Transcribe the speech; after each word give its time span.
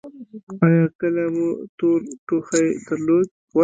ایا 0.63 0.83
کله 0.99 1.23
مو 1.35 1.47
تور 1.77 1.99
ټوخی 2.25 2.65
درلود؟ 2.85 3.27